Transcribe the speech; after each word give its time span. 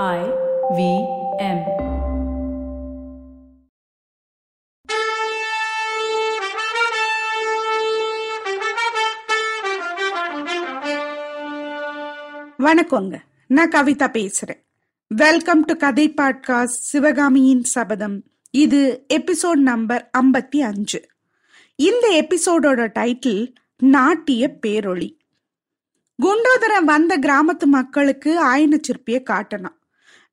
I 0.00 0.20
V 0.76 0.82
M. 1.38 1.58
வணக்கங்க. 12.58 13.20
நான் 13.46 13.68
கவிதா 13.68 14.08
பேசுறேன். 14.08 14.64
வெல்கம் 15.08 15.64
டு 15.64 15.76
கதை 15.76 16.14
பாட்காஸ்ட் 16.16 16.64
சிவகாமியின் 16.64 17.64
சபதம். 17.64 18.22
இது 18.50 19.06
எபிசோட் 19.14 19.52
நம்பர் 19.52 20.10
ஐம்பத்தி 20.18 20.58
அஞ்சு. 20.58 21.06
இந்த 21.76 22.26
எபிசோடோட 22.28 22.88
டைட்டில் 22.98 23.54
நாட்டிய 23.78 24.58
பேரொளி. 24.66 25.18
குண்டோதரன் 26.22 26.84
வந்த 26.84 27.18
கிராமத்து 27.18 27.64
மக்களுக்கு 27.64 28.56
ஆயன 28.56 28.78
சிற்பிய 28.80 29.22
காட்டணும். 29.30 29.80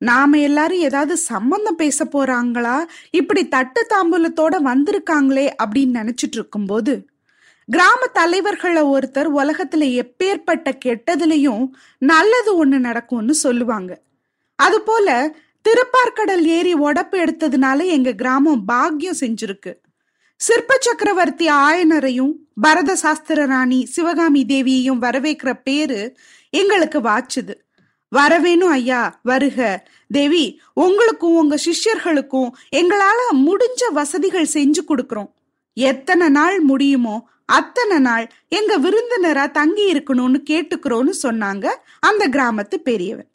நாம 0.00 0.38
எல்லாரும் 0.38 0.78
ஏதாவது 0.78 1.16
சம்பந்தம் 1.16 1.76
பேச 1.76 2.04
போறாங்களா? 2.04 2.76
இப்படி 3.10 3.48
தட்டு 3.48 3.80
தாம்பூலத்தோட 3.88 4.54
வந்திருக்காங்களே 4.68 5.46
அப்படின்னு 5.64 5.96
நினைச்சிட்டு 6.00 6.38
இருக்கும்போது 6.38 6.92
கிராம 7.68 8.06
தலைவர்கள 8.12 8.76
ஒருத்தர் 8.94 9.28
உலகத்துல 9.36 9.84
எப்பேற்பட்ட 10.02 10.68
கெட்டதுலயும் 10.84 11.64
நல்லது 11.98 12.52
ஒண்ணு 12.60 12.78
நடக்கும்னு 12.78 13.34
சொல்லுவாங்க. 13.34 14.00
அது 14.58 14.80
போல 14.80 15.36
திருப்பார்கடல் 15.64 16.44
ஏரி 16.56 16.74
உடப்பு 16.74 17.16
எடுத்ததுனால 17.24 17.86
எங்க 17.86 18.12
கிராமம் 18.12 18.64
பாக்கியம் 18.64 19.20
செஞ்சிருக்கு. 19.20 19.72
சிற்ப 20.40 20.76
சக்கரவர்த்தி 20.80 21.46
ஆயனரையும் 21.48 22.34
பரத 22.60 22.96
சாஸ்திர 22.96 23.44
ராணி 23.44 23.80
சிவகாமி 23.86 24.44
தேவியையும் 24.44 25.02
வரவேற்கிற 25.02 25.52
பேரு 25.62 26.00
எங்களுக்கு 26.50 27.00
வாச்சுது. 27.00 27.54
வரவேணும் 28.16 28.72
ஐயா 28.78 29.20
வருக. 29.22 29.88
தேவி 30.10 30.44
உங்களுக்கும் 30.74 31.34
உங்க 31.34 31.56
சிஷ்யர்களுக்கும் 31.66 32.50
எங்களால 32.76 33.20
முடிஞ்ச 33.46 33.92
வசதிகள் 33.92 34.52
செஞ்சு 34.54 34.82
கொடுக்கறோம். 34.88 35.30
எத்தனை 35.76 36.28
நாள் 36.28 36.60
முடியுமோ 36.60 37.16
அத்தனை 37.44 37.98
நாள் 37.98 38.26
எங்க 38.48 38.72
விருந்தினரா 38.78 39.50
தங்கி 39.50 39.84
இருக்கணும்னு 39.92 40.38
கேட்டுக்கிறோன்னு 40.50 41.12
சொன்னாங்க 41.22 41.66
அந்த 42.00 42.28
கிராமத்து 42.28 42.76
பெரியவர். 42.88 43.28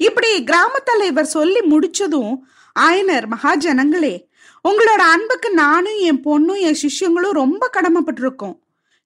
இப்படி 0.00 0.30
கிராம 0.44 0.78
தலைவர் 0.78 1.34
சொல்லி 1.36 1.60
முடிச்சதும் 1.60 2.34
ஆயனர் 2.80 3.26
மகாஜனங்களே 3.34 4.14
உங்களோட 4.68 5.02
அன்புக்கு 5.14 5.50
நானும் 5.52 5.98
என் 6.08 6.22
பொண்ணும் 6.24 6.60
என் 6.60 6.80
சிஷ்யங்களும் 6.82 7.38
ரொம்ப 7.42 7.70
கடமைப்பட்டிருக்கோம். 7.72 8.56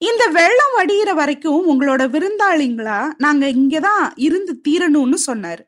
இந்த 0.00 0.26
வெள்ளம் 0.26 0.74
வடிகிற 0.76 1.14
வரைக்கும் 1.14 1.66
உங்களோட 1.70 2.02
விருந்தாளிங்களா 2.14 3.10
நாங்க 3.16 3.46
இங்கதான் 3.46 4.10
இருந்து 4.16 4.60
தீரணும்னு 4.68 5.18
சொன்னாரு. 5.26 5.62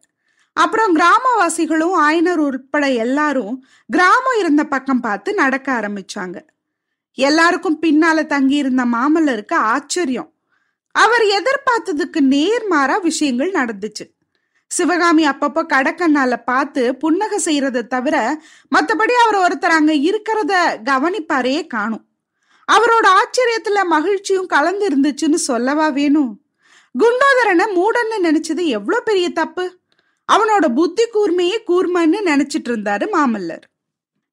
அப்புறம் 0.53 0.97
கிராமவாசிகளும் 0.97 1.97
ஆயனர் 2.07 2.41
உட்பட 2.47 2.91
எல்லாரும் 2.91 3.67
கிராமம் 3.87 4.39
இருந்த 4.39 4.65
பக்கம் 4.65 5.01
பார்த்து 5.01 5.35
நடக்க 5.35 5.69
ஆரம்பிச்சாங்க. 5.73 6.39
எல்லாருக்கும் 7.15 7.79
பின்னால 7.83 8.27
தங்கி 8.27 8.57
இருந்த 8.57 8.85
மாமல்லருக்கு 8.85 9.55
ஆச்சரியம். 9.55 10.31
அவர் 10.95 11.25
எதிர்பார்த்ததுக்கு 11.39 12.21
நேர்மாறா 12.35 13.01
விஷயங்கள் 13.01 13.51
நடந்துச்சு. 13.51 14.07
சிவகாமி 14.67 15.29
அப்பப்போ 15.29 15.63
கடக்கண்ணால 15.75 16.37
பார்த்து 16.45 16.97
புன்னகை 16.97 17.39
செய்யறதை 17.45 17.83
தவிர 17.87 18.17
மற்றபடி 18.75 19.15
அவர் 19.25 19.39
ஒருத்தர் 19.45 19.79
அங்க 19.79 19.93
இருக்கிறத 19.93 20.55
கவனிப்பாரே 20.85 21.67
காணும். 21.67 22.05
அவரோட 22.73 23.07
ஆச்சரியத்துல 23.21 23.85
மகிழ்ச்சியும் 23.85 24.47
கலந்து 24.47 24.89
இருந்துச்சுன்னு 24.89 25.35
சொல்லவா 25.35 25.89
வேணும் 25.89 26.41
குண்டோதரனை 26.95 27.67
மூடன்னு 27.77 28.17
நினைச்சது 28.23 28.67
எவ்வளோ 28.67 29.01
பெரிய 29.01 29.31
தப்பு? 29.31 29.81
அவனோட 30.33 30.75
புத்தி 30.75 31.05
கூர்மையே 31.05 31.57
கூர்மைன்னு 31.67 32.19
நினைச்சிட்டு 32.25 32.69
இருந்தாரு 32.69 33.07
மாமல்லர். 33.13 33.65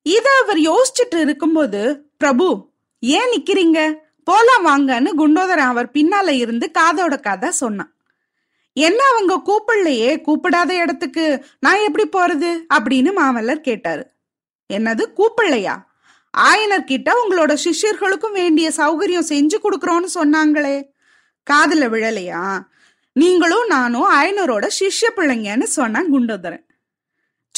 இத 0.02 0.30
அவர் 0.44 0.58
யோசிச்சுட்டு 0.58 1.20
இருக்கும்போது 1.20 2.06
பிரபு 2.18 2.70
ஏன் 3.00 3.32
நிக்கிறீங்க? 3.32 3.96
போலாம் 4.24 4.66
வாங்கன்னு 4.66 5.10
குண்டோதரன் 5.18 5.72
அவர் 5.72 5.90
பின்னால 5.94 6.30
இருந்து 6.30 6.72
காதோட 6.80 7.16
காதா 7.20 7.50
சொன்னான். 7.50 7.94
என்ன 8.74 9.04
அவங்க 9.12 9.42
கூப்பிடலையே? 9.46 10.12
கூப்பிடாத 10.28 10.70
இடத்துக்கு 10.70 11.46
நான் 11.60 11.86
எப்படி 11.88 12.06
போறது? 12.08 12.60
அப்படின்னு 12.74 13.12
மாமல்லர் 13.18 13.62
கேட்டாரு. 13.62 14.06
என்னது? 14.74 15.06
கூப்பிடலையா? 15.18 15.76
ஆயனர் 16.38 16.84
கிட்ட 16.84 17.14
உங்களோட 17.24 17.58
சிஷ்யர்களுக்கும் 17.64 18.32
வேண்டிய 18.32 18.72
சௌகரியம் 18.78 19.30
செஞ்சு 19.30 19.58
கொடுக்கறோம்னு 19.64 20.08
சொன்னாங்களே. 20.14 20.84
காதல 21.44 21.88
விழலையா? 21.88 22.60
நீங்களும் 23.14 23.68
நானும் 23.68 24.12
ஆயனரோட 24.14 24.68
சிஷ்ய 24.80 25.08
பிள்ளைங்கன்னு 25.16 25.64
சொன்னா 25.64 26.02
குண்டோதரன். 26.02 26.68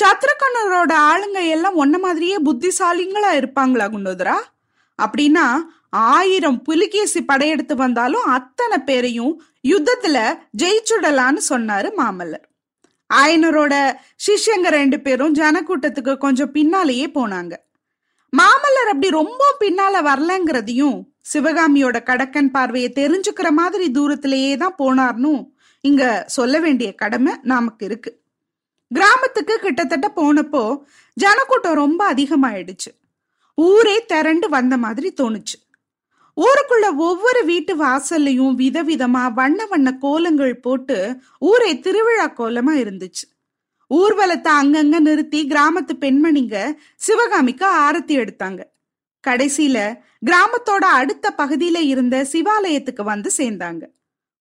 சத்ரகண்ணரோட 0.01 0.93
ஆளுங்க 0.93 1.47
எல்லாம் 1.47 1.85
ஒன்ன 1.85 1.99
மாதிரியே 1.99 2.37
புத்திசாலிங்களா 2.37 3.31
இருப்பாங்களா 3.31 3.85
குண்டோதரா? 3.89 4.37
அப்படின்னா 5.01 5.57
ஆயிரம் 5.89 6.61
புலிகேசி 6.61 7.23
படையெடுத்து 7.23 7.75
வந்தாலும் 7.75 8.23
அத்தனை 8.23 8.77
பேரையும் 8.77 9.43
யுத்தத்துல 9.67 10.37
ஜெயிச்சுடலான்னு 10.57 11.41
சொன்னாரு 11.49 11.89
மாமல்லர். 11.97 12.45
ஆயனரோட 13.13 13.95
சிஷ்யங்க 14.27 14.67
ரெண்டு 14.69 14.99
பேரும் 14.99 15.35
ஜனக்கூட்டத்துக்கு 15.35 16.17
கொஞ்சம் 16.17 16.51
பின்னாலேயே 16.51 17.07
போனாங்க. 17.07 17.51
மாமல்லர் 18.33 18.89
அப்படி 18.91 19.09
ரொம்ப 19.09 19.43
பின்னால 19.59 19.95
வரலங்கிறதையும் 20.01 20.97
சிவகாமியோட 21.33 21.97
கடக்கன் 22.09 22.51
பார்வையை 22.51 22.91
தெரிஞ்சுக்கிற 22.95 23.49
மாதிரி 23.49 23.91
தூரத்திலேயே 23.91 24.57
தான் 24.57 24.77
போனார்னு 24.77 25.33
இங்க 25.81 26.23
சொல்ல 26.27 26.59
வேண்டிய 26.59 26.95
கடமை 26.95 27.33
நமக்கு 27.41 27.85
இருக்கு. 27.85 28.11
கிராமத்துக்கு 28.91 29.55
கிட்டத்தட்ட 29.59 30.07
போனப்போ 30.15 30.63
ஜனக்கூட்டம் 31.17 31.73
ரொம்ப 31.73 32.13
அதிகமாயிடுச்சு. 32.13 32.91
ஊரே 33.57 34.05
திரண்டு 34.05 34.49
வந்த 34.49 34.77
மாதிரி 34.77 35.13
தோணுச்சு. 35.21 35.57
ஊருக்குள்ள 36.37 36.95
ஒவ்வொரு 36.95 37.45
வீட்டு 37.45 37.75
வாசல்லையும் 37.75 38.55
விதவிதமா 38.57 39.33
வண்ண 39.33 39.65
வண்ண 39.65 39.97
கோலங்கள் 40.01 40.55
போட்டு 40.59 40.97
ஊரே 41.39 41.79
திருவிழா 41.79 42.27
கோலமா 42.37 42.73
இருந்துச்சு. 42.83 43.25
ஊர்வலத்தை 43.93 44.51
அங்கங்க 44.61 44.99
நிறுத்தி 44.99 45.39
கிராமத்து 45.47 45.93
பெண்மணிங்க 45.99 46.57
சிவகாமிக்கு 46.95 47.65
ஆரத்தி 47.67 48.13
எடுத்தாங்க. 48.23 48.61
கடைசியில 49.27 49.77
கிராமத்தோட 50.25 50.83
அடுத்த 50.99 51.33
பகுதியில 51.37 51.77
இருந்த 51.93 52.15
சிவாலயத்துக்கு 52.31 53.03
வந்து 53.03 53.31
சேர்ந்தாங்க. 53.37 53.83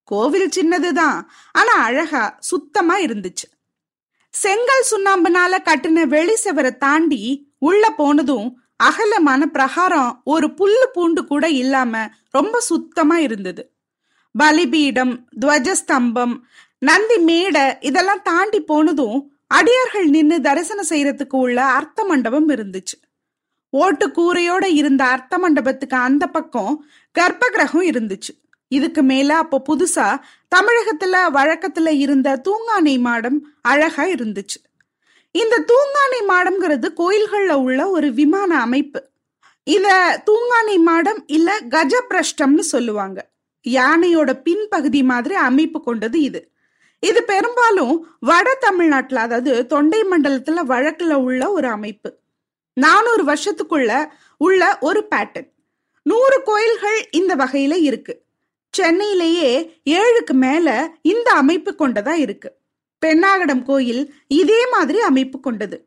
கோவில் 0.05 0.51
சின்னதுதான் 0.51 1.19
ஆனா 1.53 1.75
அழகா 1.83 2.37
சுத்தமா 2.41 2.99
இருந்துச்சு. 2.99 3.47
செங்கல் 4.35 4.89
சுண்ணாம்புனால 4.91 5.53
கட்டின 5.65 6.07
வெளி 6.07 6.37
செவரை 6.45 6.77
தாண்டி 6.77 7.23
உள்ள 7.59 7.85
போனதும் 7.91 8.49
அகலமான 8.77 9.47
பிரகாரம் 9.47 10.21
ஒரு 10.25 10.47
புல்லு 10.47 10.87
பூண்டு 10.93 11.27
கூட 11.27 11.49
இல்லாம 11.49 12.09
ரொம்ப 12.31 12.61
சுத்தமா 12.61 13.17
இருந்தது. 13.19 13.63
பலிபீடம் 14.39 15.15
துவஜஸ்தம்பம் 15.41 16.35
நந்தி 16.79 17.17
மேடை 17.19 17.65
இதெல்லாம் 17.81 18.23
தாண்டி 18.23 18.61
போனதும் 18.61 19.19
அடியார்கள் 19.51 20.07
நின்னு 20.07 20.41
தரிசனம் 20.41 20.89
செய்யறதுக்கு 20.89 21.37
உள்ள 21.37 21.65
அர்த்த 21.65 22.05
மண்டபம் 22.05 22.49
இருந்துச்சு. 22.49 22.97
ஓட்டு 23.71 24.09
கூரையோட 24.09 24.65
இருந்த 24.65 25.05
அர்த்த 25.05 25.39
மண்டபத்துக்கு 25.39 25.97
அந்த 25.97 26.27
பக்கம் 26.27 26.87
கர்ப்ப 27.19 27.49
கிரகம் 27.49 27.83
இருந்துச்சு. 27.83 28.43
இதுக்கு 28.69 29.03
மேல 29.03 29.37
அப்போ 29.37 29.63
புதுசா 29.69 30.19
தமிழகத்துல 30.57 31.17
வழக்கத்துல 31.35 31.89
இருந்த 31.89 32.43
தூங்கானை 32.49 33.01
மாடம் 33.01 33.39
அழகா 33.63 34.05
இருந்துச்சு. 34.05 34.59
இந்த 35.31 35.65
தூங்கானை 35.73 36.21
மாடம்ங்கிறது 36.29 36.89
கோயில்கள்ல 36.97 37.53
உள்ள 37.53 37.91
ஒரு 37.91 38.13
விமான 38.13 38.61
அமைப்பு. 38.61 39.09
இத 39.65 40.23
தூங்கானை 40.31 40.77
மாடம் 40.77 41.23
இல்ல 41.27 41.61
கஜபிரஷ்டம்னு 41.61 42.59
சொல்லுவாங்க. 42.59 43.31
யானையோட 43.69 44.43
பின்பகுதி 44.45 45.05
மாதிரி 45.05 45.35
அமைப்பு 45.35 45.81
கொண்டது 45.83 46.21
இது. 46.21 46.50
இது 47.01 47.25
பெரும்பாலும் 47.25 48.17
வட 48.21 48.55
தமிழ்நாட்டுல 48.61 49.21
அதாவது 49.21 49.67
தொண்டை 49.67 50.03
மண்டலத்துல 50.03 50.59
வழக்குல 50.69 51.15
உள்ள 51.15 51.53
ஒரு 51.53 51.69
அமைப்பு. 51.69 52.19
நானூறு 52.75 53.25
வருஷத்துக்குள்ள 53.25 54.07
உள்ள 54.37 54.79
ஒரு 54.81 55.07
பேட்டர்ன் 55.15 55.51
நூறு 56.03 56.43
கோயில்கள் 56.43 57.09
இந்த 57.11 57.37
வகையில 57.37 57.83
இருக்கு. 57.83 58.23
சென்னையிலேயே 58.71 59.81
ஏழுக்கு 59.85 60.33
மேல 60.33 60.95
இந்த 61.03 61.33
அமைப்பு 61.33 61.75
கொண்டதா 61.79 62.13
இருக்கு. 62.13 62.55
பெண்ணாகடம் 63.07 63.63
கோயில் 63.63 64.15
இதே 64.27 64.69
மாதிரி 64.69 65.01
அமைப்பு 65.01 65.41
கொண்டது. 65.41 65.87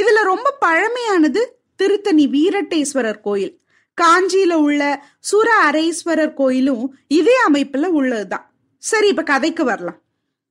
இதுல 0.00 0.22
ரொம்ப 0.22 0.56
பழமையானது 0.66 1.44
திருத்தணி 1.76 2.28
வீரட்டேஸ்வரர் 2.28 3.20
கோயில். 3.20 3.60
காஞ்சியில 4.00 4.52
உள்ள 4.52 5.04
சுர 5.20 5.70
அரைஸ்வரர் 5.70 6.34
கோயிலும் 6.34 6.98
இதே 7.08 7.34
அமைப்புல 7.48 7.86
உள்ளதுதான். 7.86 8.52
சரி 8.78 9.08
இப்ப 9.08 9.22
கதைக்கு 9.22 9.64
வரலாம். 9.64 10.01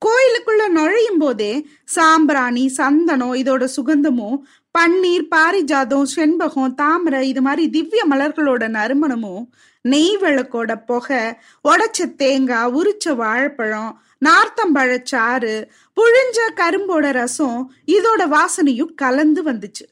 கோயிலுக்குள்ள 0.06 0.68
நுழையும் 0.68 1.18
போதே 1.18 1.65
சாம்பிராணி 1.86 2.68
சந்தனம் 2.68 3.33
இதோட 3.33 3.63
சுகந்தமும் 3.75 4.38
பன்னீர் 4.80 5.25
பாரிஜாதம் 5.36 6.07
செண்பகம் 6.15 6.74
தாமரை 6.74 7.27
இது 7.27 7.42
மாதிரி 7.42 7.69
திவ்ய 7.69 8.03
மலர்களோட 8.09 8.63
நறுமணமும் 8.69 9.44
நெய் 9.81 10.18
விளக்கோட 10.21 10.71
புகை 10.86 11.21
உடைச்ச 11.63 12.15
தேங்காய் 12.15 12.71
உரிச்ச 12.71 13.15
வாழைப்பழம் 13.15 13.92
நார்த்தம்பழச்சாறு 14.25 15.53
புழிஞ்ச 15.98 16.39
கரும்போட 16.56 17.12
ரசம் 17.12 17.71
இதோட 17.86 18.21
வாசனையும் 18.36 18.94
கலந்து 18.95 19.44
வந்துச்சு. 19.44 19.86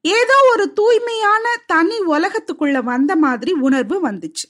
ஏதோ 0.00 0.36
ஒரு 0.52 0.72
தூய்மையான 0.72 1.44
தனி 1.66 1.98
உலகத்துக்குள்ள 2.08 2.82
வந்த 2.82 3.16
மாதிரி 3.16 3.52
உணர்வு 3.52 4.08
வந்துச்சு. 4.08 4.46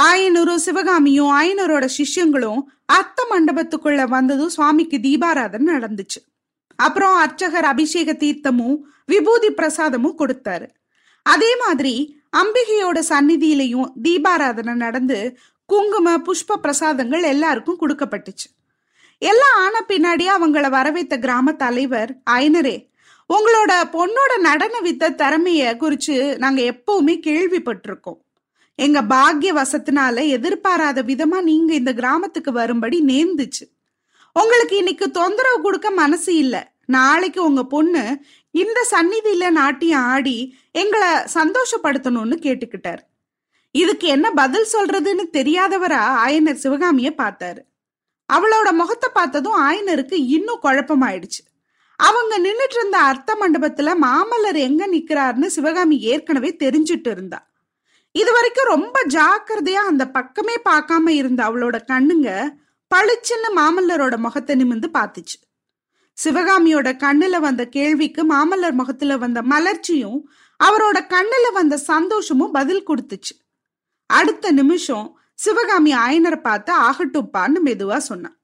ஆயனூரும் 0.00 0.64
சிவகாமியும் 0.66 1.30
ஆயனூரோட 1.40 1.88
சிஷ்யங்களும் 1.96 2.62
அத்த 2.92 3.18
மண்டபத்துக்குள்ள 3.30 4.08
வந்ததும் 4.08 4.48
சுவாமிக்கு 4.48 4.98
தீபாராதனை 4.98 5.68
நடந்துச்சு. 5.74 6.20
அப்புறம் 6.76 7.14
அர்ச்சகர் 7.14 7.64
அபிஷேக 7.64 8.12
தீர்த்தமும் 8.12 8.76
விபூதி 9.06 9.50
பிரசாதமும் 9.50 10.18
கொடுத்தாரு. 10.18 10.66
அதே 11.22 11.56
மாதிரி 11.56 11.94
அம்பிகையோட 12.36 12.98
சந்நிதியிலையும் 13.08 13.92
தீபாராதனை 14.02 14.74
நடந்து 14.74 15.38
குங்கும 15.66 16.18
புஷ்ப 16.18 16.56
பிரசாதங்கள் 16.62 17.22
எல்லாருக்கும் 17.22 17.80
கொடுக்கப்பட்டுச்சு. 17.80 18.48
எல்லாம் 19.18 19.56
ஆன 19.56 19.84
பின்னாடி 19.88 20.24
அவங்கள 20.36 20.66
வரவேத்த 20.76 21.18
கிராம 21.18 21.52
தலைவர் 21.52 22.10
ஐனரே 22.30 22.76
உங்களோட 23.30 23.72
பொண்ணோட 23.92 24.32
நடன 24.40 24.80
வித்த 24.80 25.10
திறமைய 25.20 25.62
குறிச்சு 25.82 26.38
நாங்க 26.38 26.60
எப்பவுமே 26.62 27.14
கேள்விப்பட்டிருக்கோம். 27.26 28.20
எங்க 28.76 29.02
பாக்கிய 29.02 29.52
வசத்தினால 29.54 30.26
எதிர்பாராத 30.28 31.02
விதமா 31.02 31.40
நீங்க 31.40 31.74
இந்த 31.74 31.92
கிராமத்துக்கு 31.92 32.52
வரும்படி 32.52 32.98
நேர்ந்துச்சு. 33.00 33.64
உங்களுக்கு 34.32 34.76
இன்னைக்கு 34.76 35.10
தொந்தரவு 35.10 35.60
கொடுக்க 35.62 35.90
மனசு 35.90 36.34
இல்ல. 36.34 36.72
நாளைக்கு 36.86 37.44
உங்க 37.44 37.64
பொண்ணு 37.64 38.18
இந்த 38.50 38.86
சந்நிதியில 38.90 39.50
நாட்டியம் 39.50 40.00
ஆடி 40.00 40.56
எங்களை 40.72 41.08
சந்தோஷப்படுத்தணும்னு 41.08 42.36
கேட்டுக்கிட்டார். 42.46 43.02
இதுக்கு 43.70 44.06
என்ன 44.08 44.30
பதில் 44.30 44.68
சொல்றதுன்னு 44.72 45.24
தெரியாதவரா 45.32 46.02
ஆயனர் 46.26 46.62
சிவகாமிய 46.64 47.14
பார்த்தாரு. 47.16 47.58
அவளோட 48.32 48.72
முகத்தை 48.72 49.10
பார்த்ததும் 49.12 49.58
ஆயனருக்கு 49.62 50.12
இன்னும் 50.12 50.62
குழப்பமாயிடுச்சு. 50.62 51.42
அவங்க 51.96 52.38
நின்றுட்டு 52.38 52.76
இருந்த 52.80 52.98
அர்த்த 52.98 53.36
மண்டபத்துல 53.40 53.90
மாமல்லர் 54.02 54.58
எங்க 54.58 54.86
நிக்கிறாருன்னு 54.86 55.46
சிவகாமி 55.46 56.00
ஏற்கனவே 56.00 56.56
தெரிஞ்சிட்டு 56.58 57.10
இருந்தா. 57.10 57.55
இது 58.20 58.32
வரைக்கும் 58.32 58.64
ரொம்ப 58.64 59.06
ஜாக்கிரதையா 59.08 59.82
அந்த 59.90 60.08
பக்கமே 60.08 60.54
பார்க்காம 60.68 61.08
இருந்த 61.08 61.44
அவளோட 61.48 61.84
கண்ணுங்க 61.84 62.54
பளிச்சுன்னு 62.94 63.48
மாமல்லரோட 63.56 64.16
முகத்தை 64.16 64.56
நிமிந்து 64.56 64.88
பார்த்துச்சு. 64.98 65.36
சிவகாமியோட 66.24 66.88
கண்ணுல 67.04 67.40
வந்த 67.40 67.66
கேள்விக்கு 67.66 68.34
மாமல்லர் 68.34 68.72
முகத்துல 68.72 69.16
வந்த 69.16 69.42
மலர்ச்சியும் 69.42 70.20
அவரோட 70.64 70.98
கண்ணுல 71.14 71.52
வந்த 71.52 71.76
சந்தோஷமும் 71.76 72.52
பதில் 72.52 72.86
கொடுத்துச்சு. 72.88 73.34
அடுத்த 74.06 74.52
நிமிஷம் 74.52 75.18
சிவகாமி 75.34 75.94
ஆயனரை 75.94 76.40
பார்த்து 76.40 76.72
ஆகட்டுப்பான்னு 76.74 77.60
மெதுவா 77.64 77.96
சொன்னான் 77.96 78.40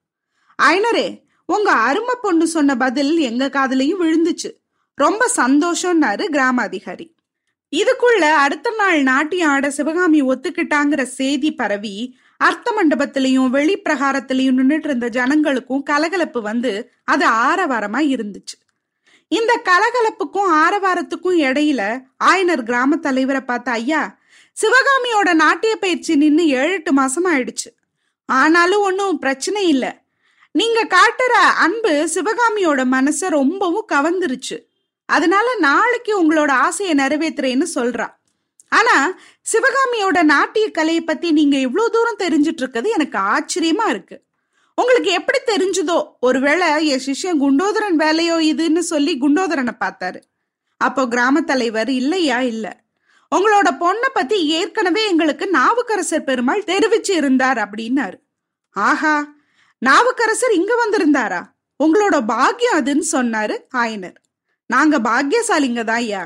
ஆயனரே 0.61 1.21
உங்க 1.45 1.71
அருமை 1.71 2.15
பொண்ணு 2.21 2.47
சொன்ன 2.47 2.75
பதில் 2.75 3.17
எங்க 3.17 3.47
காதலையும் 3.47 4.01
விழுந்துச்சு. 4.03 4.51
ரொம்ப 4.95 5.31
சந்தோஷம்னாரு 5.35 6.25
கிராம 6.25 6.61
அதிகாரி 6.61 7.12
இதுக்குள்ள 7.77 8.23
அடுத்த 8.45 8.71
நாள் 8.77 9.01
நாட்டியம் 9.01 9.49
ஆட 9.49 9.69
சிவகாமி 9.69 10.23
ஒத்துக்கிட்டாங்கிற 10.23 11.03
செய்தி 11.03 11.53
பரவி 11.53 12.17
அர்த்த 12.37 12.73
மண்டபத்திலையும் 12.77 13.53
வெளிப்பிரகாரத்திலையும் 13.55 14.57
நின்றுட்டு 14.59 14.83
இருந்த 14.83 15.09
ஜனங்களுக்கும் 15.09 15.83
கலகலப்பு 15.83 16.41
வந்து 16.41 16.91
அது 17.03 17.25
ஆரவாரமா 17.27 18.01
இருந்துச்சு. 18.13 18.55
இந்த 19.27 19.61
கலகலப்புக்கும் 19.69 20.49
ஆரவாரத்துக்கும் 20.63 21.39
இடையில 21.39 21.81
ஆயனர் 22.23 22.63
கிராம 22.63 22.95
தலைவரை 22.95 23.41
பார்த்த 23.41 23.71
ஐயா 23.71 24.17
சிவகாமியோட 24.57 25.33
நாட்டிய 25.33 25.75
பயிற்சி 25.75 26.15
நின்று 26.15 26.47
ஏழு 26.47 26.71
எட்டு 26.71 26.93
மாசம் 26.93 27.25
ஆயிடுச்சு. 27.25 27.69
ஆனாலும் 28.25 28.81
ஒன்றும் 28.81 29.19
பிரச்சனை 29.19 29.67
இல்லை. 29.67 29.91
நீங்க 30.51 30.85
காட்டுற 30.85 31.33
அன்பு 31.55 32.09
சிவகாமியோட 32.13 32.81
மனசை 32.95 33.27
ரொம்பவும் 33.27 33.87
கவர்ந்துருச்சு. 33.93 34.57
அதனால 35.15 35.47
நாளைக்கு 35.59 36.11
உங்களோட 36.21 36.51
ஆசையை 36.65 36.93
நிறைவேற்றுறேன்னு 36.95 37.65
சொல்றா. 37.75 38.07
ஆனா 38.69 38.95
சிவகாமியோட 39.51 40.17
நாட்டிய 40.23 40.65
கலையை 40.71 41.01
பத்தி 41.03 41.31
நீங்க 41.31 41.57
இவ்வளவு 41.57 41.91
தூரம் 41.91 42.21
தெரிஞ்சிட்டு 42.23 42.61
இருக்கிறது 42.61 42.89
எனக்கு 42.89 43.17
ஆச்சரியமா 43.33 43.85
இருக்கு. 43.89 44.17
உங்களுக்கு 44.75 45.11
எப்படி 45.11 45.39
தெரிஞ்சதோ 45.45 45.97
ஒருவேளை 46.19 46.67
என் 46.87 47.03
சிஷ்யன் 47.05 47.41
குண்டோதரன் 47.43 47.97
வேலையோ 47.97 48.37
இதுன்னு 48.51 48.83
சொல்லி 48.91 49.13
குண்டோதரனை 49.21 49.73
பார்த்தாரு. 49.79 50.21
அப்போ 50.77 51.07
கிராம 51.07 51.41
தலைவர் 51.41 51.89
இல்லையா 51.89 52.39
இல்ல. 52.41 52.65
உங்களோட 53.35 53.69
பொண்ணை 53.79 54.09
பத்தி 54.13 54.37
ஏற்கனவே 54.47 55.03
எங்களுக்கு 55.07 55.45
நாவுக்கரசர் 55.49 56.27
பெருமாள் 56.29 56.67
தெரிவிச்சு 56.67 57.13
இருந்தார் 57.21 57.57
அப்படின்னாரு. 57.57 58.17
ஆஹா 58.71 59.15
நாவுக்கரசர் 59.81 60.53
இங்க 60.53 60.73
வந்திருந்தாரா? 60.81 61.41
உங்களோட 61.83 62.17
பாக்கியம் 62.25 62.79
அதுன்னு 62.79 63.05
சொன்னாரு 63.11 63.55
ஆயனர். 63.75 64.19
நாங்க 64.73 64.95
பாக்கியசாலிங்க 65.09 65.81
தான் 65.83 66.01
ஐயா? 66.03 66.23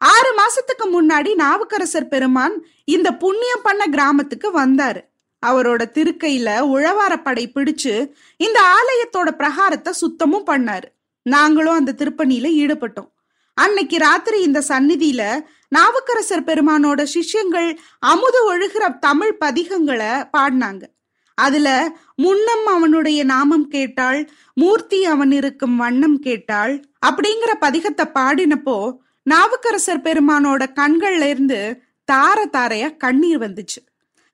ஆறு 0.00 0.30
மாசத்துக்கு 0.40 0.86
முன்னாடி 0.96 1.30
நாவுக்கரசர் 1.34 2.12
பெருமான் 2.12 2.54
இந்த 2.94 3.08
புண்ணியம் 3.14 3.62
பண்ண 3.62 3.82
கிராமத்துக்கு 3.86 4.48
வந்தாரு. 4.62 5.02
அவரோட 5.42 5.82
திருக்கையில 5.96 6.50
உழவாரப்படை 6.74 7.44
பிடிச்சு 7.54 7.94
இந்த 8.36 8.58
ஆலயத்தோட 8.76 9.30
பிரகாரத்தை 9.40 9.92
சுத்தமும் 10.02 10.46
பண்ணாரு. 10.46 10.88
நாங்களும் 11.26 11.78
அந்த 11.80 11.94
திருப்பணியில 11.98 12.48
ஈடுபட்டோம். 12.62 13.10
அன்னைக்கு 13.58 13.96
ராத்திரி 13.98 14.38
இந்த 14.42 14.60
சந்நிதியில 14.68 15.22
நாவுக்கரசர் 15.68 16.48
பெருமானோட 16.48 17.02
சிஷ்யங்கள் 17.14 17.68
அமுது 18.12 18.40
ஒழுகிற 18.50 18.84
தமிழ் 18.98 19.34
பதிகங்களை 19.44 20.12
பாடினாங்க. 20.36 20.84
அதுல 21.34 21.96
முன்னம் 22.16 22.66
அவனுடைய 22.66 23.24
நாமம் 23.24 23.68
கேட்டாள் 23.68 24.30
மூர்த்தி 24.54 25.04
அவன் 25.04 25.30
இருக்கும் 25.30 25.76
வண்ணம் 25.76 26.18
கேட்டாள் 26.18 26.84
அப்படிங்கிற 27.06 27.52
பதிகத்தை 27.60 28.04
பாடினப்போ 28.14 28.96
நாவுக்கரசர் 29.22 30.04
பெருமானோட 30.04 30.62
கண்கள்ல 30.74 31.28
இருந்து 31.28 31.82
தார 32.12 32.38
தாரையா 32.52 32.96
கண்ணீர் 32.96 33.38
வந்துச்சு. 33.38 33.80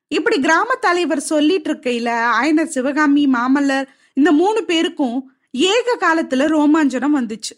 இப்படி 0.08 0.41
கிராம 0.41 0.75
தலைவர் 0.75 1.20
சொல்லிட்டு 1.20 1.73
இருக்கையில 1.73 2.08
ஆயனர் 2.41 2.64
சிவகாமி 2.64 3.26
மாமல்லர் 3.26 3.87
இந்த 4.14 4.32
மூணு 4.32 4.64
பேருக்கும் 4.64 5.32
ஏக 5.50 5.97
காலத்துல 6.00 6.47
ரோமாஞ்சனம் 6.55 7.17
வந்துச்சு. 7.17 7.55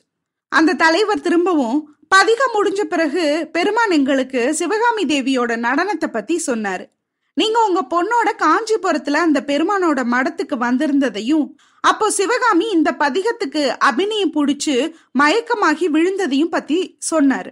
அந்த 0.49 0.75
தலைவர் 0.75 1.21
திரும்பவும் 1.21 1.97
பதிகம் 2.09 2.55
முடிஞ்ச 2.55 2.81
பிறகு 2.85 3.49
பெருமான் 3.53 3.91
எங்களுக்கு 3.91 4.55
சிவகாமி 4.55 5.05
தேவியோட 5.05 5.53
நடனத்தை 5.67 6.07
பத்தி 6.07 6.43
சொன்னாரு. 6.47 6.87
நீங்க 7.35 7.59
உங்க 7.69 7.81
பொண்ணோட 7.93 8.31
காஞ்சிபுரத்துல 8.43 9.13
அந்த 9.13 9.41
பெருமானோட 9.47 10.01
மடத்துக்கு 10.05 10.57
வந்திருந்ததையும் 10.57 11.47
அப்போ 11.81 12.11
சிவகாமி 12.11 12.67
இந்த 12.69 12.91
பதிகத்துக்கு 12.99 13.63
அபிநயம் 13.79 14.35
புடிச்சு 14.35 14.75
மயக்கமாகி 15.19 15.87
விழுந்ததையும் 15.89 16.53
பத்தி 16.55 16.99
சொன்னாரு. 17.11 17.51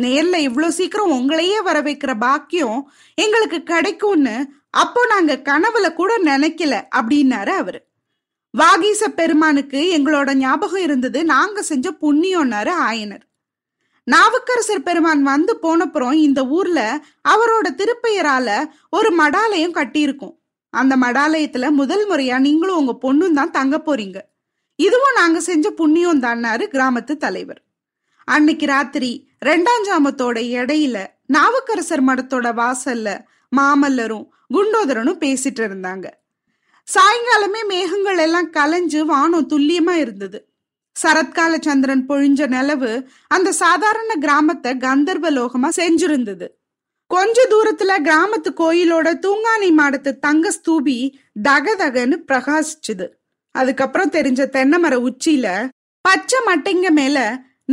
நேர்ல 0.00 0.36
இவ்வளோ 0.48 0.68
சீக்கிரம் 0.68 1.12
உங்களையே 1.12 1.62
வர 1.62 1.82
வைக்கிற 1.82 2.18
பாக்கியம் 2.18 2.90
எங்களுக்கு 3.14 3.62
கிடைக்கும்னு 3.62 4.36
அப்போ 4.70 5.06
நாங்க 5.06 5.40
கனவுல 5.44 5.94
கூட 5.94 6.18
நினைக்கல 6.18 6.74
அப்படின்னாரு 6.96 7.52
அவரு. 7.62 7.80
வாகீச 8.58 9.08
பெருமானுக்கு 9.08 9.80
எங்களோட 9.98 10.34
ஞாபகம் 10.34 10.82
இருந்தது 10.82 11.24
நாங்க 11.24 11.62
செஞ்ச 11.62 11.90
புண்ணியம்னாரு 11.90 12.72
ஆயனர். 12.88 13.24
நாவுக்கரசர் 14.04 14.82
பெருமான் 14.82 15.22
வந்து 15.22 15.58
போனப்புறம் 15.62 16.12
இந்த 16.12 16.46
ஊர்ல 16.46 17.04
அவரோட 17.28 17.66
திருப்பெயரால 17.80 18.64
ஒரு 18.90 19.10
மடாலயம் 19.16 19.72
கட்டியிருக்கும். 19.72 20.38
அந்த 20.70 20.96
மடாலயத்துல 20.96 21.70
முதல் 21.70 22.10
முறையா 22.10 22.38
நீங்களும் 22.38 22.76
உங்க 22.76 22.98
பொண்ணும் 23.02 23.32
தான் 23.32 23.50
தங்க 23.50 23.82
போறீங்க. 23.86 24.20
இதுவும் 24.76 25.14
நாங்க 25.14 25.40
செஞ்ச 25.40 25.70
புண்ணியம் 25.70 26.22
தான்னாரு 26.22 26.66
கிராமத்து 26.66 27.16
தலைவர். 27.16 27.62
அன்னைக்கு 28.24 28.66
ராத்திரி 28.66 29.28
ரெண்டாம் 29.44 29.84
ஜாமத்தோட 29.88 30.38
இடையில 30.60 31.06
நாவுக்கரசர் 31.26 32.04
மடத்தோட 32.04 32.48
வாசல்ல 32.62 33.20
மாமல்லரும் 33.56 34.26
குண்டோதரனும் 34.54 35.22
பேசிட்டு 35.24 35.62
இருந்தாங்க. 35.68 36.06
சாயங்காலமே 36.94 37.66
மேகங்கள் 37.66 38.18
எல்லாம் 38.18 38.52
கலைஞ்சு 38.52 39.04
வானம் 39.04 39.48
துல்லியமா 39.48 39.90
இருந்தது. 39.90 40.51
சரத்கால 40.96 41.54
சந்திரன் 41.60 42.04
பொழிஞ்ச 42.08 42.46
நிலவு 42.46 42.90
அந்த 43.28 43.52
சாதாரண 43.52 44.14
கிராமத்தை 44.14 44.72
கந்தர்வ 44.76 45.30
லோகமா 45.30 45.68
செஞ்சிருந்தது. 45.76 46.46
கொஞ்ச 47.06 47.46
தூரத்துல 47.50 47.92
கிராமத்து 48.08 48.50
கோயிலோட 48.60 49.08
தூங்கானி 49.24 49.70
மாடத்து 49.78 50.10
தங்க 50.18 50.52
ஸ்தூபி 50.58 50.98
தகதகன்னு 51.48 52.18
பிரகாசிச்சுது. 52.28 53.06
அதுக்கப்புறம் 53.54 54.10
தெரிஞ்ச 54.10 54.42
தென்னைமர 54.48 54.94
உச்சியில 55.08 55.48
பச்சை 56.00 56.38
மட்டைங்க 56.46 56.90
மேல 56.90 57.18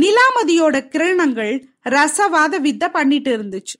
நிலாமதியோட 0.00 0.76
கிரணங்கள் 0.94 1.54
ரசவாத 1.88 2.54
வித்த 2.66 2.84
பண்ணிட்டு 2.88 3.30
இருந்துச்சு. 3.36 3.76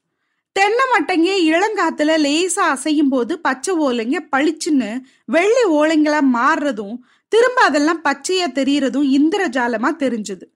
தென்னை 0.56 0.84
மட்டைங்க 0.92 1.30
இளங்காத்துல 1.50 2.14
லேசா 2.26 2.64
அசையும் 2.74 3.08
போது 3.08 3.32
பச்சை 3.38 3.74
ஓலைங்க 3.74 4.18
பளிச்சுன்னு 4.32 4.90
வெள்ளி 5.24 5.64
ஓலைங்களா 5.72 6.20
மாறுறதும் 6.34 6.96
திரும்ப 7.32 7.62
அதெல்லாம் 7.62 8.04
பச்சையா 8.04 8.46
தெரியறதும் 8.58 9.08
இந்திரஜாலமா 9.18 9.90
தெரிஞ்சது. 10.04 10.46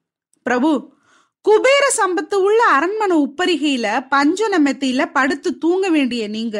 பிரபு 0.42 0.70
குபேர 1.44 1.84
சம்பத்து 1.96 2.34
உள்ள 2.34 2.60
அரண்மனை 2.64 3.16
உப்பரிகையில 3.16 3.86
பஞ்சன 4.10 4.58
மெத்தையில 4.66 5.02
படுத்து 5.12 5.50
தூங்க 5.58 5.88
வேண்டிய 5.88 6.28
நீங்க 6.28 6.58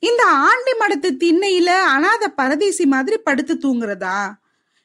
இந்த 0.00 0.22
ஆண்டி 0.26 0.72
மடத்து 0.80 1.10
திண்ணையில 1.22 1.70
அனாத 1.94 2.28
பரதேசி 2.28 2.86
மாதிரி 2.86 3.16
படுத்து 3.18 3.54
தூங்குறதா? 3.54 4.18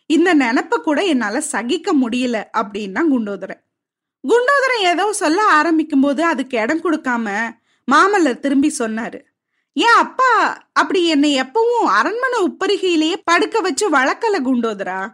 இந்த 0.10 0.30
நினப்ப 0.34 0.78
கூட 0.78 1.02
என்னால 1.04 1.42
சகிக்க 1.54 1.94
முடியல 1.94 2.38
அப்படின்னா 2.58 3.02
குண்டோதரன். 3.12 3.62
குண்டோதரன் 4.24 4.86
ஏதோ 4.92 5.06
சொல்ல 5.14 5.42
ஆரம்பிக்கும் 5.44 6.02
போது 6.02 6.24
அதுக்கு 6.24 6.58
இடம் 6.58 6.84
கொடுக்காம 6.84 7.28
மாமல்லர் 7.88 8.44
திரும்பி 8.46 8.72
சொன்னாரு. 8.80 9.20
ஏன் 9.74 9.96
அப்பா 9.96 10.58
அப்படி 10.74 11.08
என்னை 11.08 11.40
எப்பவும் 11.40 11.86
அரண்மனை 11.86 12.40
உப்பரிகையிலேயே 12.44 13.22
படுக்க 13.24 13.60
வச்சு 13.60 13.90
வளர்க்கல 13.90 14.40
குண்டோதரா? 14.46 15.08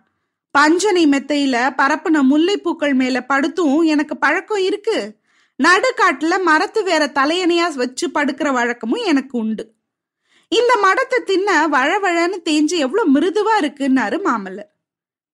பஞ்சனை 0.52 1.08
மெத்தையில 1.08 1.74
பரப்புன 1.78 2.22
முல்லைப்பூக்கள் 2.30 2.94
மேல 2.94 3.26
படுத்தும் 3.26 3.82
எனக்கு 3.82 4.18
பழக்கம் 4.18 4.64
இருக்கு. 4.64 5.16
நடுக்காட்டுல 5.64 6.42
மரத்து 6.42 6.84
வேற 6.84 7.06
தலையணையா 7.06 7.74
வச்சு 7.74 8.08
படுக்கிற 8.08 8.52
வழக்கமும் 8.52 9.06
எனக்கு 9.06 9.38
உண்டு. 9.38 9.74
இந்த 10.48 10.78
மடத்தை 10.84 11.24
தின்ன 11.24 11.68
வழவழன்னு 11.68 12.38
தேஞ்சு 12.50 12.78
எவ்வளவு 12.78 13.14
மிருதுவா 13.14 13.64
இருக்குன்னாரு 13.64 14.20
மாமல்லர். 14.26 14.72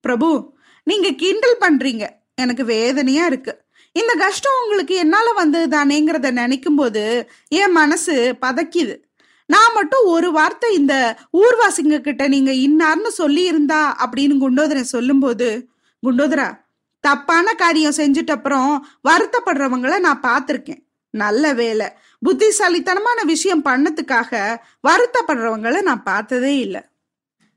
பிரபு 0.02 0.54
நீங்க 0.84 1.12
கிண்டல் 1.12 1.58
பண்றீங்க. 1.60 2.10
எனக்கு 2.36 2.66
வேதனையா 2.66 3.26
இருக்கு. 3.26 3.62
இந்த 3.92 4.14
கஷ்டம் 4.14 4.52
உங்களுக்கு 4.64 4.96
என்னால 4.96 5.34
வந்தது 5.34 5.78
தானேங்கிறத 5.78 6.32
நினைக்கும் 6.32 6.76
போது 6.76 7.30
என் 7.48 7.72
மனசு 7.72 8.36
பதக்கிது. 8.42 9.02
நான் 9.46 9.74
மட்டும் 9.74 10.06
ஒரு 10.06 10.32
வார்த்தை 10.32 10.74
இந்த 10.74 11.18
ஊர்வாசிங்க 11.38 12.02
கிட்ட 12.02 12.28
நீங்க 12.28 12.52
இன்னார்னு 12.52 13.08
சொல்லி 13.08 13.44
இருந்தா 13.44 13.82
அப்படின்னு 14.06 14.36
குண்டோதரன் 14.44 14.94
சொல்லும்போது 14.96 15.68
குண்டோதரா 16.04 16.62
தப்பான 17.00 17.54
காரியம் 17.54 17.98
செஞ்சுட்ட 17.98 18.32
அப்புறம் 18.32 18.88
வருத்தப்படுறவங்கள 19.10 20.00
நான் 20.00 20.24
பார்த்துருக்கேன். 20.24 20.84
நல்ல 21.10 21.54
வேலை. 21.54 21.88
புத்திசாலித்தனமான 22.20 23.24
விஷயம் 23.24 23.66
பண்ணதுக்காக 23.66 24.60
வருத்தப்படுறவங்கள 24.88 25.82
நான் 25.82 26.04
பார்த்ததே 26.04 26.58
இல்லை. 26.58 26.82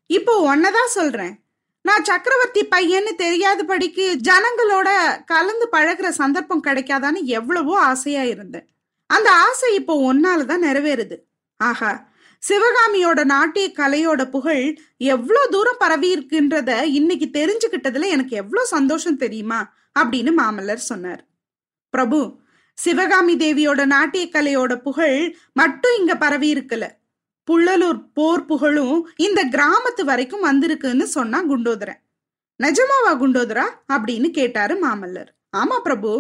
இப்போ 0.07 0.57
ஒன்னதான் 0.57 0.87
சொல்றேன். 0.87 1.45
நான் 1.83 2.05
சக்கரவர்த்தி 2.05 2.63
பையன்னு 2.67 3.13
தெரியாதபடிக்கு 3.19 4.21
ஜனங்களோட 4.29 4.89
கலந்து 5.25 5.69
பழகுற 5.73 6.09
சந்தர்ப்பம் 6.09 6.65
கிடைக்காதான்னு 6.65 7.23
எவ்வளவோ 7.23 7.81
ஆசையா 7.81 8.23
இருந்தேன். 8.23 8.69
அந்த 9.07 9.33
ஆசை 9.33 9.75
இப்போ 9.75 10.15
ஒன்னாலதான் 10.15 10.67
நிறைவேறுது. 10.69 11.17
ஆஹா 11.61 12.15
சிவகாமியோட 12.43 13.25
நாட்டிய 13.25 13.73
கலையோட 13.77 14.31
புகழ் 14.31 14.79
எவ்வளோ 14.97 15.47
தூரம் 15.47 15.77
பரவி 15.79 16.09
இருக்குன்றத 16.17 16.83
இன்னைக்கு 16.83 17.29
தெரிஞ்சுக்கிட்டதுல 17.33 18.07
எனக்கு 18.07 18.37
எவ்வளோ 18.37 18.65
சந்தோஷம் 18.65 19.17
தெரியுமா? 19.17 19.73
அப்படின்னு 19.99 20.33
மாமல்லர் 20.39 20.89
சொன்னார். 20.91 21.23
பிரபு 21.91 22.19
சிவகாமி 22.79 23.37
தேவியோட 23.37 23.87
நாட்டிய 23.87 24.29
கலையோட 24.33 24.77
புகழ் 24.77 25.19
மட்டும் 25.53 25.97
இங்க 25.99 26.17
பரவி 26.17 26.55
இருக்கல. 26.55 26.85
புள்ளலூர் 27.49 28.01
போர் 28.15 28.45
புகழும் 28.45 29.11
இந்த 29.17 29.45
கிராமத்து 29.45 30.05
வரைக்கும் 30.05 30.45
வந்திருக்குன்னு 30.45 31.03
சொன்னா 31.03 31.41
குண்டோதரன். 31.45 32.01
நிஜமாவா 32.61 33.13
குண்டோதரா? 33.13 33.67
அப்படின்னு 33.93 34.31
கேட்டாரு 34.31 34.89
மாமல்லர். 34.89 35.31
ஆமா 35.57 35.79
பிரபு 35.81 36.11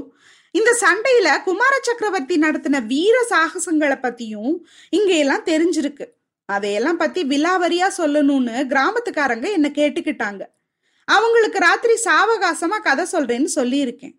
இந்த 0.57 0.71
சண்டையில 0.81 1.43
குமார 1.43 1.75
சக்கரவர்த்தி 1.83 2.39
நடத்தின 2.39 2.87
வீர 2.87 3.27
சாகசங்களை 3.31 3.97
பத்தியும் 3.97 4.55
இங்க 4.91 5.13
எல்லாம் 5.13 5.45
தெரிஞ்சிருக்கு. 5.45 6.07
அதையெல்லாம் 6.45 6.97
பத்தி 6.97 7.25
விலாவரியா 7.25 7.89
சொல்லணும்னு 7.99 8.55
கிராமத்துக்காரங்க 8.73 9.47
என்ன 9.53 9.71
கேட்டுக்கிட்டாங்க. 9.75 10.43
அவங்களுக்கு 11.05 11.59
ராத்திரி 11.59 11.97
சாவகாசமா 12.05 12.79
கதை 12.83 13.05
சொல்றேன்னு 13.13 13.49
சொல்லியிருக்கேன். 13.55 14.15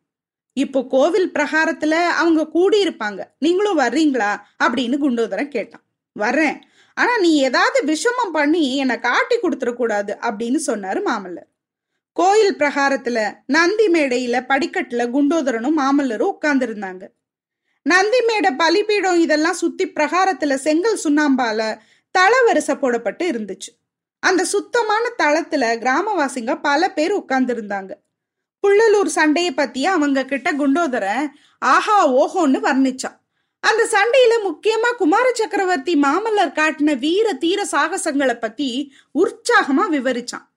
இப்போ 0.53 0.86
கோவில் 0.89 1.32
பிரகாரத்துல 1.32 1.94
அவங்க 2.22 2.48
கூடி 2.48 2.88
இருப்பாங்க 2.88 3.24
நீங்களும் 3.39 3.79
வர்றீங்களா? 3.79 4.32
அப்படின்னு 4.63 4.98
குண்டோதரன் 4.98 5.48
கேட்டான். 5.48 5.86
வர்றேன். 6.12 6.62
ஆனா 6.94 7.17
நீ 7.17 7.38
ஏதாவது 7.38 7.94
விஷமம் 7.94 8.32
பண்ணி 8.32 8.75
என்னை 8.75 9.00
காட்டி 9.00 9.36
கொடுத்துடக்கூடாது 9.36 10.13
அப்படின்னு 10.22 10.60
சொன்னாரு 10.67 11.01
மாமல்லர். 11.06 11.50
கோயில் 12.17 12.55
பிரகாரத்துல 12.55 13.33
நந்தி 13.45 13.88
மேடையில 13.88 14.36
படிக்கட்டுல 14.51 15.01
குண்டோதரனும் 15.13 15.77
மாமல்லரும் 15.77 16.31
உட்கார்ந்துருந்தாங்க. 16.33 17.03
நந்தி 17.81 18.21
மேடை 18.27 18.51
பலிபீடம் 18.51 19.19
இதெல்லாம் 19.19 19.53
சுத்தி 19.53 19.88
பிரகாரத்துல 19.88 20.55
செங்கல் 20.55 21.00
சுண்ணாம்பால 21.03 21.77
தளவரிசை 22.17 22.75
போடப்பட்டு 22.75 23.25
இருந்துச்சு. 23.33 23.71
அந்த 24.19 24.43
சுத்தமான 24.43 25.12
தளத்துல 25.17 25.63
கிராமவாசிங்க 25.77 26.62
பல 26.62 26.91
பேர் 26.91 27.13
உட்கார்ந்துருந்தாங்க. 27.15 27.91
புள்ளலூர் 28.62 29.05
சண்டையை 29.05 29.53
பத்தி 29.53 29.86
அவங்க 29.86 30.25
கிட்ட 30.25 30.53
குண்டோதரன் 30.53 31.27
ஆஹா 31.59 31.97
ஓஹோன்னு 32.12 32.59
வர்ணிச்சான். 32.67 33.17
அந்த 33.59 33.88
சண்டையில 33.91 34.33
முக்கியமா 34.50 34.95
குமார 34.97 35.31
சக்கரவர்த்தி 35.33 35.95
மாமல்லர் 36.01 36.57
காட்டின 36.59 37.00
வீர 37.00 37.33
தீர 37.33 37.67
சாகசங்களை 37.71 38.39
பத்தி 38.39 38.93
உற்சாகமா 39.13 39.86
விவரிச்சான். 39.91 40.47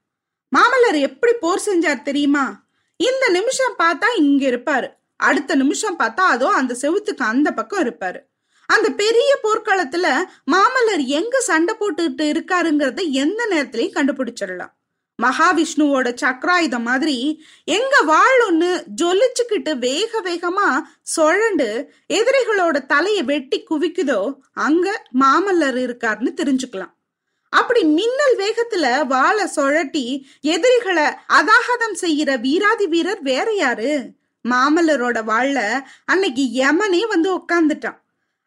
மாமல்லர் 0.52 0.98
எப்படி 1.00 1.32
போர் 1.32 1.62
செஞ்சார் 1.66 2.02
தெரியுமா? 2.02 2.64
இந்த 2.96 3.28
நிமிஷம் 3.28 3.74
பார்த்தா 3.78 4.08
இங்க 4.16 4.42
இருப்பாரு. 4.46 4.88
அடுத்த 5.16 5.54
நிமிஷம் 5.54 5.98
பார்த்தா 5.98 6.24
அதோ 6.34 6.48
அந்த 6.48 6.76
செவுத்துக்கு 6.82 7.24
அந்த 7.24 7.48
பக்கம் 7.52 7.84
இருப்பாரு. 7.84 8.20
அந்த 8.66 8.88
பெரிய 8.90 9.30
போர்க்களத்துல 9.42 10.06
மாமல்லர் 10.52 11.04
எங்க 11.18 11.40
சண்டை 11.40 11.74
போட்டுக்கிட்டு 11.80 12.26
இருக்காருங்கிறத 12.34 13.02
எந்த 13.10 13.48
நேரத்திலையும் 13.50 13.96
கண்டுபிடிச்சிடலாம். 13.98 14.72
மகாவிஷ்ணுவோட 15.18 16.08
சக்கராயுதம் 16.20 16.86
மாதிரி 16.90 17.16
எங்க 17.64 17.94
வாழ் 18.02 18.40
ஒண்ணு 18.48 18.70
ஜொலிச்சுக்கிட்டு 19.00 19.72
வேக 19.78 20.22
வேகமா 20.24 20.68
சுழண்டு 21.16 21.68
எதிரிகளோட 22.18 22.86
தலையை 22.86 23.22
வெட்டி 23.22 23.58
குவிக்குதோ 23.70 24.20
அங்க 24.52 25.04
மாமல்லர் 25.20 25.78
இருக்காருன்னு 25.86 26.32
தெரிஞ்சுக்கலாம். 26.40 26.94
அப்படி 27.52 27.84
மின்னல் 27.84 28.36
வேகத்துல 28.36 29.06
வாழை 29.06 29.46
சுழட்டி 29.46 30.04
எதிரிகளை 30.40 31.06
அதாகதம் 31.28 31.96
செய்யற 32.00 32.40
வீராதி 32.40 32.86
வீரர் 32.86 33.22
வேற 33.22 33.52
யாரு? 33.52 33.92
மாமல்லரோட 34.44 35.24
வாழ 35.24 35.56
அன்னைக்கு 36.04 36.42
யமனே 36.42 37.02
வந்து 37.06 37.30
உட்காந்துட்டான் 37.38 37.98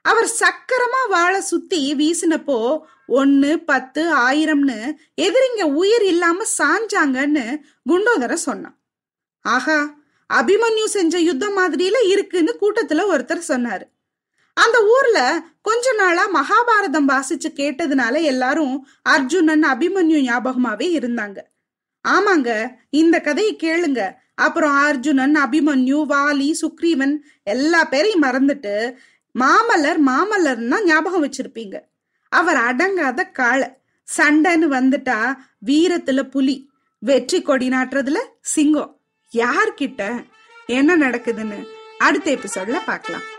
அவர் 0.06 0.30
சக்கரமா 0.40 1.02
வாழை 1.10 1.42
சுத்தி 1.42 1.96
வீசினப்போ 1.96 2.80
ஒன்னு 3.06 3.60
பத்து 3.60 4.02
ஆயிரம்னு 4.16 4.80
எதிரிங்க 5.22 5.64
உயிர் 5.74 6.06
இல்லாம 6.06 6.46
சாஞ்சாங்கன்னு 6.58 7.46
குண்டோதர 7.90 8.34
சொன்னான். 8.34 8.78
ஆஹா 9.46 9.80
அபிமன்யு 10.30 10.86
செஞ்ச 10.86 11.20
யுத்தம் 11.20 11.58
மாதிரியில 11.58 11.98
இருக்குன்னு 12.08 12.54
கூட்டத்துல 12.62 13.02
ஒருத்தர் 13.14 13.50
சொன்னாரு. 13.50 13.86
அந்த 14.58 14.78
ஊர்ல 14.96 15.20
கொஞ்ச 15.62 15.94
நாளா 15.94 16.24
மகாபாரதம் 16.36 17.10
வாசிச்சு 17.12 17.50
கேட்டதுனால 17.60 18.22
எல்லாரும் 18.22 18.76
அர்ஜுனன் 19.02 19.64
அபிமன்யு 19.64 20.20
ஞாபகமாவே 20.30 20.88
இருந்தாங்க. 20.98 21.40
ஆமாங்க 22.06 22.50
இந்த 22.90 23.16
கதையை 23.22 23.54
கேளுங்க. 23.64 24.02
அப்புறம் 24.36 24.76
அர்ஜுனன் 24.76 25.36
அபிமன்யு 25.36 26.00
வாலி 26.12 26.50
சுக்ரீவன் 26.62 27.16
எல்லா 27.44 27.84
பேரையும் 27.84 28.24
மறந்துட்டு 28.24 28.76
மாமல்லர் 29.36 30.00
மாமல்லர்னா 30.10 30.78
ஞாபகம் 30.84 31.24
வச்சிருப்பீங்க. 31.26 31.76
அவர் 32.32 32.60
அடங்காத 32.70 33.32
காளை 33.32 33.70
சண்டைன்னு 34.08 34.68
வந்துட்டா 34.78 35.20
வீரத்துல 35.66 36.22
புலி 36.30 36.58
வெற்றி 37.00 37.42
கொடி 37.42 37.68
நாட்டுறதுல 37.70 38.20
சிங்கம். 38.54 38.92
யார்கிட்ட? 39.32 40.02
என்ன 40.66 40.98
நடக்குதுன்னு 40.98 41.60
அடுத்த 41.98 42.28
எபிசோட்ல 42.32 42.80
பார்க்கலாம். 42.86 43.26